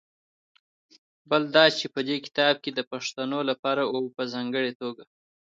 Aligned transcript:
بل 1.29 1.43
دا 1.55 1.65
چې 1.77 1.85
په 1.93 1.99
دې 2.07 2.17
کتاب 2.25 2.55
کې 2.63 2.71
د 2.73 2.79
پښتنو 2.91 3.39
لپاره 3.49 3.81
او 3.93 3.99
په 4.15 4.23
ځانګړې 4.33 4.71
توګه 4.81 5.03